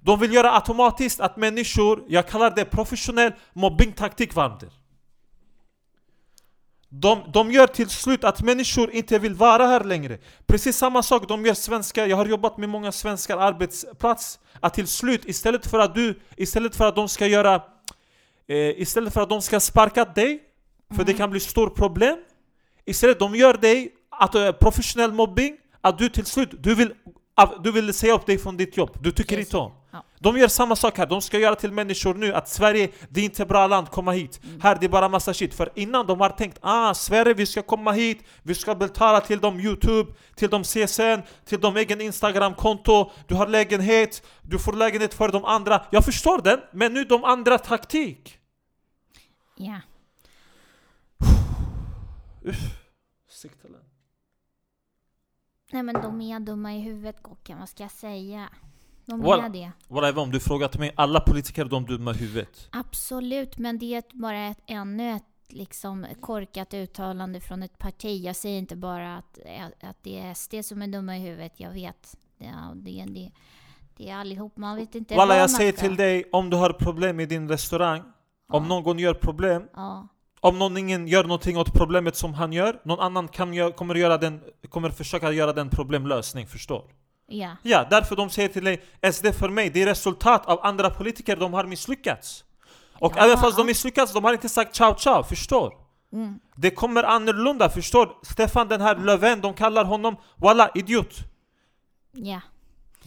De 0.00 0.20
vill 0.20 0.34
göra 0.34 0.52
automatiskt 0.52 1.20
att 1.20 1.36
människor, 1.36 2.04
jag 2.08 2.28
kallar 2.28 2.50
det 2.50 2.64
professionell 2.64 3.32
mobbingtaktik 3.52 4.34
varmder 4.34 4.68
de, 6.88 7.30
de 7.32 7.52
gör 7.52 7.66
till 7.66 7.88
slut 7.88 8.24
att 8.24 8.42
människor 8.42 8.90
inte 8.90 9.18
vill 9.18 9.34
vara 9.34 9.66
här 9.66 9.84
längre 9.84 10.18
Precis 10.46 10.76
samma 10.76 11.02
sak 11.02 11.28
de 11.28 11.46
gör 11.46 11.54
svenska, 11.54 12.06
jag 12.06 12.16
har 12.16 12.26
jobbat 12.26 12.56
med 12.56 12.68
många 12.68 12.92
svenskar 12.92 13.38
arbetsplats 13.38 14.38
Att 14.60 14.74
till 14.74 14.86
slut, 14.86 15.24
istället 15.24 15.66
för 15.66 15.78
att 15.78 15.94
du, 15.94 16.20
istället 16.36 16.76
för 16.76 16.84
att 16.86 16.94
de 16.94 17.08
ska 17.08 17.26
göra 17.26 17.54
eh, 18.48 18.56
Istället 18.80 19.12
för 19.12 19.20
att 19.20 19.28
de 19.28 19.42
ska 19.42 19.60
sparka 19.60 20.04
dig 20.04 20.40
För 20.96 21.04
det 21.04 21.14
kan 21.14 21.30
bli 21.30 21.40
stort 21.40 21.74
problem 21.74 22.16
Istället 22.84 23.18
de 23.18 23.34
gör 23.34 23.54
dig, 23.54 23.92
att, 24.10 24.34
eh, 24.34 24.52
professionell 24.52 25.12
mobbing 25.12 25.56
Att 25.80 25.98
du 25.98 26.08
till 26.08 26.26
slut, 26.26 26.50
du 26.62 26.74
vill 26.74 26.92
du 27.64 27.72
vill 27.72 27.94
säga 27.94 28.14
upp 28.14 28.26
dig 28.26 28.38
från 28.38 28.56
ditt 28.56 28.76
jobb, 28.76 28.90
du 29.00 29.10
tycker 29.10 29.36
Precis. 29.36 29.54
inte 29.54 29.56
om. 29.56 29.72
De 30.18 30.38
gör 30.38 30.48
samma 30.48 30.76
sak 30.76 30.98
här, 30.98 31.06
de 31.06 31.22
ska 31.22 31.38
göra 31.38 31.54
till 31.54 31.72
människor 31.72 32.14
nu 32.14 32.34
att 32.34 32.48
Sverige, 32.48 32.90
det 33.08 33.20
är 33.20 33.24
inte 33.24 33.46
bra 33.46 33.66
land, 33.66 33.90
komma 33.90 34.12
hit. 34.12 34.40
Mm. 34.44 34.60
Här 34.60 34.76
det 34.80 34.86
är 34.86 34.90
bara 34.90 35.08
massa 35.08 35.34
shit. 35.34 35.54
För 35.54 35.70
innan 35.74 36.06
de 36.06 36.20
har 36.20 36.28
tänkt 36.28 36.58
ah 36.60 36.94
Sverige, 36.94 37.34
vi 37.34 37.46
ska 37.46 37.62
komma 37.62 37.92
hit, 37.92 38.24
vi 38.42 38.54
ska 38.54 38.74
betala 38.74 39.20
till 39.20 39.40
dem 39.40 39.60
Youtube, 39.60 40.12
till 40.34 40.50
dem 40.50 40.62
CSN, 40.62 41.20
till 41.44 41.60
dem 41.60 41.76
egen 41.76 42.00
Instagram-konto, 42.00 43.10
du 43.26 43.34
har 43.34 43.46
lägenhet, 43.46 44.26
du 44.42 44.58
får 44.58 44.72
lägenhet 44.72 45.14
för 45.14 45.28
de 45.28 45.44
andra. 45.44 45.86
Jag 45.90 46.04
förstår 46.04 46.42
den, 46.42 46.60
men 46.72 46.94
nu 46.94 47.04
de 47.04 47.24
andra 47.24 47.58
taktik. 47.58 48.38
Ja. 49.56 49.80
Siktelen. 53.28 53.80
Nej 55.72 55.82
men 55.82 55.94
de 55.94 56.20
är 56.20 56.40
dumma 56.40 56.74
i 56.74 56.80
huvudet 56.80 57.22
Gocken, 57.22 57.58
vad 57.58 57.68
ska 57.68 57.82
jag 57.82 57.92
säga? 57.92 58.48
De 59.06 59.20
Walla. 59.22 59.44
är 59.44 59.50
det. 59.50 59.72
Walla 59.88 60.20
om 60.20 60.30
du 60.30 60.40
frågat 60.40 60.78
mig, 60.78 60.92
alla 60.96 61.20
politiker 61.20 61.64
de 61.64 61.86
dumma 61.86 62.10
i 62.10 62.14
huvudet. 62.16 62.68
Absolut, 62.72 63.58
men 63.58 63.78
det 63.78 63.94
är 63.94 64.02
bara 64.12 64.46
ett, 64.46 64.58
ännu 64.66 65.10
ett 65.10 65.22
liksom 65.48 66.06
korkat 66.20 66.74
uttalande 66.74 67.40
från 67.40 67.62
ett 67.62 67.78
parti. 67.78 68.24
Jag 68.24 68.36
säger 68.36 68.58
inte 68.58 68.76
bara 68.76 69.16
att, 69.16 69.38
att 69.82 70.02
det 70.02 70.18
är 70.20 70.34
SD 70.34 70.54
som 70.62 70.82
är 70.82 70.86
dumma 70.86 71.16
i 71.16 71.20
huvudet, 71.20 71.52
jag 71.56 71.70
vet. 71.72 72.16
Ja, 72.38 72.72
det, 72.74 73.04
det, 73.08 73.30
det 73.96 74.10
är 74.10 74.16
allihop, 74.16 74.56
man 74.56 74.76
vet 74.76 74.94
inte 74.94 75.14
Walla 75.16 75.36
jag 75.36 75.50
säger 75.50 75.72
till 75.72 75.96
dig, 75.96 76.24
om 76.32 76.50
du 76.50 76.56
har 76.56 76.70
problem 76.70 77.20
i 77.20 77.26
din 77.26 77.48
restaurang, 77.48 78.00
om 78.48 78.62
Ja. 78.62 78.68
någon 78.68 78.98
gör 78.98 79.14
problem, 79.14 79.62
Ja, 79.74 80.08
om 80.40 80.58
någon 80.58 80.76
ingen 80.76 81.08
gör 81.08 81.24
någonting 81.24 81.58
åt 81.58 81.72
problemet 81.72 82.16
som 82.16 82.34
han 82.34 82.52
gör, 82.52 82.80
någon 82.84 83.00
annan 83.00 83.28
kan 83.28 83.72
kommer, 83.72 83.94
göra 83.94 84.18
den, 84.18 84.40
kommer 84.68 84.90
försöka 84.90 85.32
göra 85.32 85.52
den 85.52 85.70
problemlösning, 85.70 86.46
förstår? 86.46 86.84
Ja, 87.26 87.56
Ja, 87.62 87.86
därför 87.90 88.16
de 88.16 88.30
säger 88.30 88.48
till 88.48 88.64
dig, 88.64 88.82
SD 89.12 89.26
för 89.38 89.48
mig, 89.48 89.70
det 89.70 89.82
är 89.82 89.86
resultat 89.86 90.46
av 90.46 90.60
andra 90.66 90.90
politiker, 90.90 91.36
de 91.36 91.52
har 91.54 91.64
misslyckats. 91.64 92.44
Och 92.98 93.12
Ja. 93.16 93.24
även 93.24 93.38
fast 93.38 93.56
de 93.56 93.66
misslyckats, 93.66 94.12
de 94.12 94.24
har 94.24 94.32
inte 94.32 94.48
sagt 94.48 94.76
ciao 94.76 94.94
ciao, 94.98 95.22
förstår? 95.22 95.74
mm, 96.12 96.38
Det 96.56 96.70
kommer 96.70 97.02
annorlunda, 97.02 97.70
förstår? 97.70 98.08
Stefan 98.22 98.68
den 98.68 98.80
här 98.80 98.96
Löfven, 98.96 99.40
de 99.40 99.54
kallar 99.54 99.84
honom 99.84 100.16
Walla 100.36 100.70
idiot. 100.74 101.14
ja. 102.12 102.40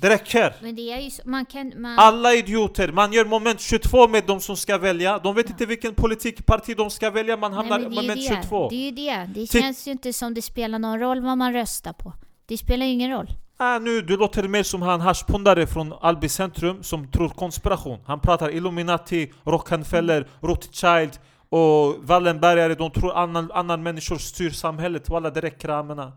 Det 0.01 0.09
räcker. 0.09 0.55
Men 0.61 0.75
det 0.75 0.91
är 0.91 0.99
ju 0.99 1.09
så, 1.11 1.21
man 1.25 1.45
kan... 1.45 1.73
Man, 1.81 1.99
Alla 1.99 2.33
idioter, 2.33 2.91
man 2.91 3.13
gör 3.13 3.25
moment 3.25 3.59
22 3.61 4.07
med 4.07 4.23
de 4.25 4.39
som 4.41 4.57
ska 4.57 4.77
välja. 4.77 5.19
De 5.19 5.35
vet 5.35 5.49
inte 5.49 5.65
vilken 5.65 5.95
politikparti 5.95 6.73
de 6.77 6.89
ska 6.89 7.09
välja, 7.09 7.37
man 7.37 7.53
hamnar 7.53 7.79
i 7.79 7.83
moment 7.83 8.19
ju 8.19 8.29
det. 8.29 8.41
22. 8.43 8.69
Det 8.69 8.75
är 8.75 8.85
ju 8.85 8.91
det. 8.91 9.29
Det 9.35 9.47
Ty- 9.47 9.61
känns 9.61 9.87
ju 9.87 9.91
inte 9.91 10.13
som 10.13 10.33
det 10.33 10.41
spelar 10.41 10.79
någon 10.79 10.99
roll 10.99 11.21
vad 11.21 11.37
man 11.37 11.53
röstar 11.53 11.93
på. 11.93 12.13
Det 12.45 12.57
spelar 12.57 12.85
ju 12.85 12.91
ingen 12.91 13.11
roll. 13.11 13.27
Ah, 13.61 13.79
nu, 13.79 14.01
du 14.01 14.17
låter 14.17 14.47
mer 14.47 14.63
som 14.63 14.81
han 14.81 15.01
hashpundare 15.01 15.67
från 15.67 15.93
Alby 16.01 16.29
centrum 16.29 16.83
som 16.83 17.11
tror 17.11 17.29
konspiration. 17.29 17.99
Han 18.05 18.19
pratar 18.19 18.49
Illuminati, 18.49 19.33
Rockefeller, 19.43 20.27
Rothschild 20.41 21.19
och 21.49 21.95
Wallenbergare. 22.03 22.75
De 22.75 22.91
tror 22.91 23.17
annan, 23.17 23.51
annan 23.51 23.83
människor 23.83 24.17
styr 24.17 24.49
samhället. 24.49 25.09
Walla, 25.09 25.29
det 25.29 25.41
räcker 25.41 25.69
amena. 25.69 26.11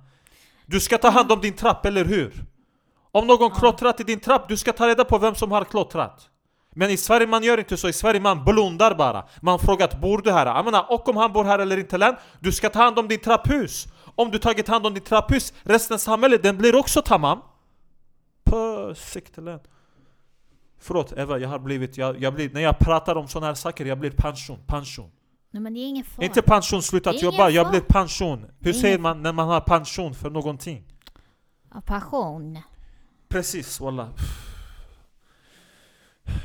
Du 0.67 0.81
ska 0.81 0.99
ta 0.99 1.09
hand 1.09 1.33
om 1.33 1.41
din 1.41 1.53
trapp, 1.53 1.87
eller 1.87 2.05
hur? 2.05 2.45
Om 3.13 3.27
någon 3.27 3.51
klottrat 3.51 4.01
i 4.01 4.05
din 4.05 4.21
trapp, 4.21 4.49
du 4.49 4.57
ska 4.57 4.73
ta 4.73 4.89
reda 4.89 5.05
på 5.05 5.19
vem 5.19 5.35
som 5.35 5.53
har 5.53 5.65
klottrat. 5.65 6.29
Men 6.75 6.91
i 6.91 6.97
Sverige 6.97 7.27
man 7.27 7.43
gör 7.43 7.59
inte 7.59 7.77
så, 7.77 7.89
i 7.89 7.93
Sverige 7.93 8.21
man 8.21 8.45
blundar 8.45 8.95
bara. 8.95 9.25
Man 9.41 9.59
frågar 9.59 9.85
att 9.89 10.01
bor 10.01 10.19
du 10.23 10.33
här? 10.33 10.47
Jag 10.47 10.65
menar, 10.65 10.87
och 10.89 11.09
om 11.09 11.17
han 11.17 11.33
bor 11.33 11.45
här 11.45 11.59
eller 11.59 11.77
inte 11.77 11.99
län, 11.99 12.17
du 12.41 12.53
ska 12.53 12.69
ta 12.71 12.79
hand 12.79 12.99
om 12.99 13.09
ditt 13.09 13.23
trapphus. 13.23 13.87
Om 14.15 14.31
du 14.31 14.39
tagit 14.39 14.69
hand 14.69 14.87
om 14.87 14.95
ditt 14.95 15.05
trapphus, 15.05 15.53
resten 15.63 15.95
av 15.95 15.99
samhället, 15.99 16.43
den 16.43 16.59
blir 16.59 16.77
också 16.77 17.03
tamam. 17.03 17.39
På 18.45 18.95
siktelen. 18.97 19.61
Förlåt 20.79 21.13
Eva, 21.13 21.39
jag 21.39 21.49
har 21.49 21.59
blivit, 21.59 21.97
jag, 21.97 22.23
jag 22.23 22.35
blir, 22.35 22.51
när 22.51 22.61
jag 22.61 22.79
pratar 22.79 23.17
om 23.17 23.29
sådana 23.29 23.47
här 23.47 23.55
saker, 23.55 23.85
jag 23.85 23.99
blir 23.99 24.11
pension, 24.11 24.59
pension. 24.67 25.11
Nej, 25.51 25.63
men 25.63 25.75
det 25.75 25.81
är 25.81 25.89
ingen 25.89 26.05
fara. 26.05 26.27
Inte 26.27 26.43
pension, 26.43 26.83
slutat 26.83 27.23
jobba, 27.23 27.51
jag 27.51 27.71
blir 27.71 27.81
pension. 27.81 28.47
Hur 28.61 28.73
säger 28.73 28.99
man 28.99 29.23
när 29.23 29.33
man 29.33 29.49
har 29.49 29.61
pension 29.61 30.15
för 30.15 30.31
någonting? 30.31 30.85
Ja, 31.75 31.81
passion. 31.81 32.59
Precis, 33.29 33.81
walla. 33.81 34.09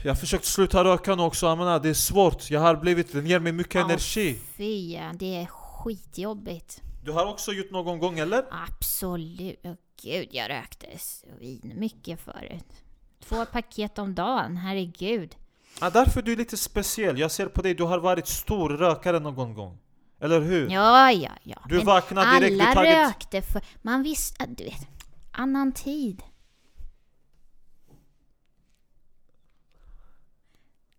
Jag 0.04 0.12
har 0.12 0.16
försökt 0.16 0.46
sluta 0.46 0.84
röka 0.84 1.16
nu 1.16 1.24
också, 1.24 1.46
jag 1.46 1.58
menar, 1.58 1.80
det 1.80 1.90
är 1.90 1.94
svårt. 1.94 2.50
Jag 2.50 2.60
har 2.60 2.76
blivit, 2.76 3.14
den 3.14 3.26
ger 3.26 3.40
mig 3.40 3.52
mycket 3.52 3.76
energi. 3.86 4.40
Fy, 4.58 5.00
det 5.14 5.36
är 5.36 5.46
skitjobbigt. 5.46 6.82
Du 7.08 7.14
har 7.14 7.26
också 7.26 7.52
gjort 7.54 7.72
någon 7.72 8.00
gång 8.00 8.20
eller? 8.20 8.46
Absolut. 8.52 9.60
Gud, 10.02 10.28
jag 10.32 10.50
rökte 10.50 10.88
svin 10.98 11.74
mycket 11.76 12.22
förut. 12.22 12.84
Två 13.24 13.46
paket 13.46 14.00
om 14.00 14.16
dagen, 14.16 14.58
herregud. 14.58 15.36
Ja, 15.82 15.90
därför 15.90 16.22
du 16.22 16.32
är 16.32 16.36
lite 16.38 16.58
speciell. 16.58 17.20
Jag 17.20 17.32
ser 17.32 17.46
på 17.46 17.62
dig, 17.62 17.74
du 17.74 17.84
har 17.84 18.00
varit 18.00 18.28
stor 18.28 18.70
rökare 18.70 19.20
någon 19.20 19.54
gång. 19.54 19.80
Eller 20.20 20.42
hur? 20.42 20.70
Ja, 20.70 21.12
ja, 21.12 21.32
ja. 21.44 21.58
Du 21.70 21.80
vaknade 21.80 22.40
direkt, 22.40 22.62
alla 22.62 22.74
tagit... 22.74 22.94
rökte 22.94 23.42
för... 23.42 23.62
Man 23.82 24.04
visste... 24.04 24.46
Du 24.46 24.64
vet, 24.64 24.88
annan 25.32 25.72
tid. 25.72 26.24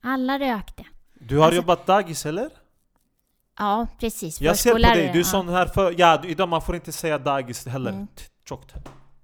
Alla 0.00 0.38
rökte. 0.38 0.84
Du 1.14 1.36
har 1.36 1.44
Alltså- 1.44 1.56
jobbat 1.56 1.86
dagis 1.86 2.26
eller? 2.26 2.50
Ja, 3.58 3.86
precis. 4.00 4.40
Jag 4.40 4.58
ser 4.58 4.72
på 4.72 4.78
dig, 4.78 5.10
du 5.12 5.20
är 5.20 5.24
sån 5.24 5.48
här 5.48 5.66
för... 5.66 5.94
Ja, 5.98 6.22
idag 6.24 6.48
man 6.48 6.62
får 6.62 6.74
inte 6.74 6.92
säga 6.92 7.18
dagis 7.18 7.66
heller. 7.66 7.90
Mm. 7.90 8.06
Tjockt. 8.48 8.74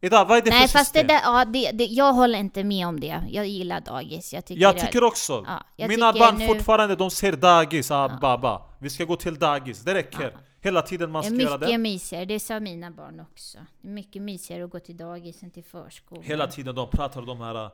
Idag, 0.01 0.25
vad 0.25 0.39
är 0.39 0.43
det 0.43 0.51
Nej, 0.51 0.69
för 0.69 0.79
fast 0.79 0.93
det 0.95 1.01
system? 1.01 1.07
där, 1.07 1.21
ja, 1.25 1.45
det, 1.45 1.71
det, 1.71 1.85
jag 1.85 2.13
håller 2.13 2.39
inte 2.39 2.65
med 2.65 2.87
om 2.87 3.01
det. 3.01 3.23
Jag 3.31 3.47
gillar 3.47 3.81
dagis. 3.81 4.33
Jag 4.35 4.45
tycker, 4.47 4.63
Jag 4.63 4.75
det- 4.75 4.81
tycker 4.81 5.05
också. 5.05 5.45
Ja, 5.47 5.63
jag 5.77 5.89
Mina 5.89 6.13
tycker 6.13 6.27
barn 6.27 6.39
nu- 6.39 6.47
fortfarande, 6.47 6.97
de 6.97 7.11
ser 7.11 7.33
dagis, 7.33 7.91
ah, 7.91 8.09
Ja. 8.13 8.19
baba. 8.21 8.63
Vi 8.79 8.91
ska 8.91 9.05
gå 9.05 9.17
till 9.17 9.35
dagis, 9.39 9.81
det 9.81 9.95
räcker. 9.95 10.23
Ja. 10.35 10.39
Hela 10.61 10.83
tiden 10.83 11.11
man 11.11 11.23
Det 11.23 11.29
ska 11.29 11.37
är 11.37 11.41
göra 11.41 11.53
mycket 11.59 11.69
det. 11.69 11.79
mysigare, 11.79 12.25
det 12.25 12.41
sa 12.41 12.61
mina 12.61 12.91
barn 12.91 13.21
också. 13.33 13.59
Det 13.83 13.89
är 13.89 13.93
mycket 13.93 14.23
mysigare 14.23 14.65
att 14.65 14.71
gå 14.71 14.81
till 14.81 14.97
dagis 14.97 15.43
än 15.43 15.51
till 15.51 15.65
förskolan. 15.65 16.25
Hela 16.25 16.47
tiden 16.47 16.75
de 16.75 16.89
pratar 16.91 17.21
om 17.21 17.27
de 17.27 17.41
här... 17.41 17.55
ah, 17.55 17.71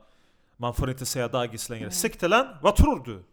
Man 0.57 0.73
får 0.73 0.89
inte 0.89 1.05
säga 1.05 1.27
dagis 1.27 1.69
längre. 1.69 1.83
Mm. 1.83 1.91
Siktelen, 1.91 2.45
vad 2.61 2.75
tror 2.75 3.03
du? 3.05 3.23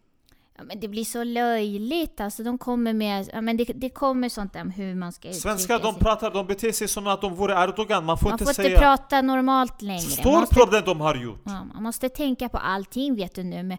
Ja, 0.59 0.65
men 0.65 0.79
det 0.79 0.87
blir 0.87 1.03
så 1.05 1.23
löjligt, 1.23 2.19
alltså 2.21 2.43
de 2.43 2.57
kommer 2.57 2.93
med, 2.93 3.29
ja, 3.33 3.41
men 3.41 3.57
det, 3.57 3.63
det 3.63 3.89
kommer 3.89 4.29
sånt 4.29 4.53
där 4.53 4.61
om 4.61 4.69
hur 4.71 4.95
man 4.95 5.11
ska 5.11 5.33
Svenskar 5.33 5.79
de 5.79 5.93
sig. 5.93 6.01
pratar, 6.03 6.31
de 6.31 6.47
beter 6.47 6.71
sig 6.71 6.87
som 6.87 7.07
att 7.07 7.21
de 7.21 7.35
vore 7.35 7.63
Erdogan. 7.63 8.05
Man 8.05 8.17
får 8.17 8.25
Man 8.29 8.33
inte 8.33 8.45
får 8.45 8.53
säga... 8.53 8.69
inte 8.69 8.79
prata 8.81 9.21
normalt 9.21 9.81
längre. 9.81 9.99
Stor 9.99 10.39
måste, 10.39 10.55
problem 10.55 10.83
de 10.85 11.01
har 11.01 11.15
gjort. 11.15 11.41
ja, 11.45 11.63
man 11.73 11.83
måste 11.83 12.09
tänka 12.09 12.49
på 12.49 12.57
allting 12.57 13.15
vet 13.15 13.35
du 13.35 13.43
nu 13.43 13.63
med, 13.63 13.77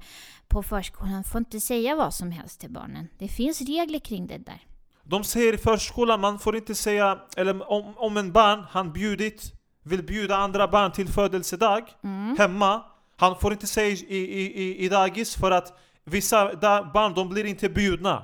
på 0.48 0.62
förskolan. 0.62 1.12
Man 1.12 1.24
får 1.24 1.38
inte 1.38 1.60
säga 1.60 1.96
vad 1.96 2.14
som 2.14 2.30
helst 2.30 2.60
till 2.60 2.70
barnen. 2.70 3.08
Det 3.18 3.28
finns 3.28 3.60
regler 3.60 3.98
kring 3.98 4.26
det 4.26 4.38
där. 4.38 4.60
De 5.04 5.24
säger 5.24 5.52
i 5.52 5.58
förskolan, 5.58 6.20
man 6.20 6.38
får 6.38 6.56
inte 6.56 6.74
säga, 6.74 7.18
eller 7.36 7.70
om, 7.72 7.94
om 7.96 8.16
en 8.16 8.32
barn, 8.32 8.64
han 8.70 8.92
bjudit, 8.92 9.52
vill 9.84 10.02
bjuda 10.02 10.36
andra 10.36 10.68
barn 10.68 10.92
till 10.92 11.08
födelsedag, 11.08 11.82
Mm. 12.04 12.36
hemma, 12.38 12.82
han 13.16 13.36
får 13.36 13.52
inte 13.52 13.66
säga 13.66 13.88
i, 13.88 14.16
i, 14.16 14.62
i, 14.62 14.84
i 14.84 14.88
dagis 14.88 15.34
för 15.36 15.50
att 15.50 15.78
vissa 16.10 16.56
barn, 16.94 17.14
de 17.14 17.28
blir 17.28 17.44
inte 17.44 17.68
bjudna. 17.68 18.22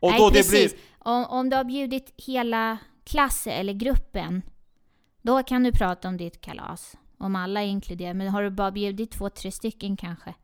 Och 0.00 0.10
Nej, 0.10 0.18
då 0.18 0.30
det 0.30 0.34
precis. 0.34 0.72
blir... 0.72 0.82
Om, 0.98 1.24
om 1.24 1.50
du 1.50 1.56
har 1.56 1.64
bjudit 1.64 2.14
hela 2.16 2.78
klassen 3.04 3.52
eller 3.52 3.72
gruppen, 3.72 4.42
då 5.22 5.42
kan 5.42 5.62
du 5.62 5.72
prata 5.72 6.08
om 6.08 6.16
ditt 6.16 6.40
kalas. 6.40 6.96
Om 7.18 7.36
alla 7.36 7.62
är 7.62 7.66
inkluderade. 7.66 8.14
Men 8.14 8.28
har 8.28 8.42
du 8.42 8.50
bara 8.50 8.70
bjudit 8.70 9.10
två, 9.10 9.30
tre 9.30 9.52
stycken 9.52 9.96
kanske, 9.96 10.34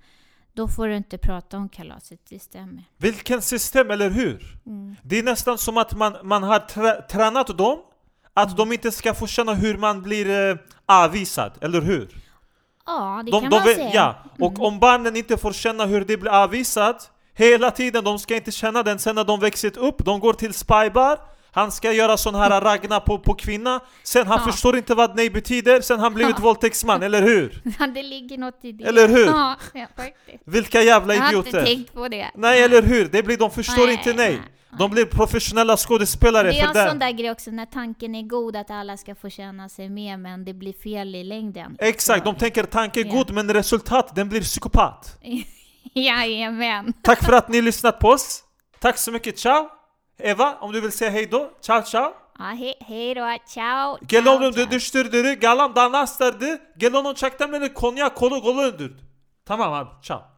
då 0.52 0.68
får 0.68 0.88
du 0.88 0.96
inte 0.96 1.18
prata 1.18 1.56
om 1.56 1.68
kalaset. 1.68 2.20
Det 2.28 2.38
stämmer. 2.38 2.84
Vilken 2.96 3.42
system, 3.42 3.90
eller 3.90 4.10
hur? 4.10 4.58
Mm. 4.66 4.96
Det 5.02 5.18
är 5.18 5.22
nästan 5.22 5.58
som 5.58 5.76
att 5.76 5.96
man, 5.96 6.16
man 6.22 6.42
har 6.42 6.58
trä, 6.58 7.02
tränat 7.02 7.58
dem, 7.58 7.78
att 8.34 8.56
de 8.56 8.72
inte 8.72 8.90
ska 8.90 9.14
få 9.14 9.26
känna 9.26 9.54
hur 9.54 9.78
man 9.78 10.02
blir 10.02 10.50
eh, 10.50 10.56
avvisad, 10.86 11.52
eller 11.60 11.80
hur? 11.80 12.08
Ja, 12.86 13.22
det 13.24 13.30
De, 13.30 13.40
kan 13.40 13.50
de 13.50 13.56
man 13.56 13.64
säga. 13.74 13.90
Ja, 13.94 14.14
och 14.46 14.50
Mm. 14.52 14.62
om 14.62 14.78
barnen 14.78 15.16
inte 15.16 15.36
får 15.36 15.52
känna 15.52 15.86
hur 15.86 16.04
det 16.04 16.16
blir 16.16 16.30
avvisat 16.32 17.10
Hela 17.34 17.70
tiden, 17.70 18.04
de 18.04 18.18
ska 18.18 18.34
inte 18.36 18.50
känna 18.50 18.82
den 18.82 18.98
sen 18.98 19.14
när 19.14 19.24
de 19.24 19.40
växer 19.40 19.78
upp 19.78 20.04
De 20.04 20.20
går 20.20 20.32
till 20.32 20.54
spybar 20.54 21.18
Han 21.52 21.72
ska 21.72 21.92
göra 21.92 22.16
sån 22.16 22.34
här 22.34 22.60
ragna 22.60 23.00
på, 23.00 23.18
på 23.18 23.34
kvinna 23.34 23.80
Sen 24.02 24.26
han 24.26 24.38
Ja. 24.46 24.52
förstår 24.52 24.76
inte 24.76 24.94
vad 24.94 25.16
nej 25.16 25.30
betyder 25.30 25.80
Sen 25.80 26.00
han 26.00 26.14
blivit 26.14 26.36
Ja. 26.38 26.42
våldtäktsman, 26.44 27.02
eller 27.02 27.22
hur? 27.22 27.62
Ja, 27.78 27.86
det 27.86 28.02
ligger 28.02 28.38
något 28.38 28.58
i 28.62 28.72
det. 28.72 28.84
Eller 28.84 29.08
hur? 29.08 29.26
Ja. 29.26 29.56
Vilka 30.44 30.82
jävla 30.82 31.14
Jag 31.14 31.22
har 31.22 31.32
inte 31.32 31.48
idioter! 31.48 31.66
tänkt 31.66 31.94
på 31.94 32.08
det. 32.08 32.30
Nej, 32.34 32.62
eller 32.62 32.82
hur? 32.82 33.04
Det 33.08 33.22
blir, 33.22 33.36
de 33.36 33.50
förstår 33.50 33.86
Nej, 33.86 33.92
inte 33.94 34.12
nej 34.12 34.30
nej, 34.30 34.40
De 34.78 34.90
blir 34.90 35.04
professionella 35.04 35.76
skådespelare 35.76 36.50
Det 36.52 36.60
är 36.60 36.72
för 36.72 36.80
en 36.80 36.88
sån 36.88 36.98
det 36.98 37.06
där 37.06 37.12
grej 37.12 37.30
också 37.30 37.50
när 37.50 37.66
tanken 37.66 38.14
är 38.14 38.22
god 38.22 38.56
att 38.56 38.70
alla 38.70 38.96
ska 38.96 39.14
få 39.14 39.30
känna 39.30 39.68
sig 39.68 39.88
med 39.88 40.18
men 40.18 40.44
det 40.44 40.54
blir 40.54 40.72
fel 40.72 41.14
i 41.14 41.24
längden. 41.24 41.76
Exakt, 41.78 42.24
de 42.24 42.34
tänker 42.34 42.64
tanken 42.64 43.08
är 43.08 43.12
god 43.12 43.30
men 43.30 43.54
resultat, 43.54 44.14
den 44.14 44.28
blir 44.28 44.40
psykopat 44.40 45.18
Jajamän. 45.94 46.92
Tack 47.02 47.24
för 47.24 47.32
att 47.32 47.48
ni 47.48 47.62
lyssnat 47.62 47.98
på 47.98 48.08
oss 48.08 48.44
Tack 48.80 48.98
så 48.98 49.12
mycket, 49.12 49.38
ciao! 49.38 49.68
Eva, 50.18 50.56
om 50.60 50.72
du 50.72 50.80
vill 50.80 50.92
säga 50.92 51.10
hej 51.10 51.26
då? 51.26 51.50
Ciao 51.60 51.82
ciao! 51.82 52.12
Ja, 52.38 52.44
he, 52.44 52.74
hej 52.80 53.14
då. 53.14 53.36
Ciao. 53.46 53.98
Gel 54.08 54.28
onu 54.28 54.52
ciao. 54.52 54.66
dönüştürdü. 54.66 55.40
Gel 55.40 55.56
lan 55.56 55.74
daha 55.74 55.92
nasıl 55.92 56.24
derdi? 56.24 56.58
Gel 56.76 56.94
onun 56.94 57.14
çaktan 57.14 57.52
beni 57.52 57.74
Konya 57.74 58.14
kolu 58.14 58.42
kolu 58.42 58.62
öldürdü. 58.62 59.02
Tamam 59.44 59.72
abi. 59.72 59.90
Ciao. 60.02 60.31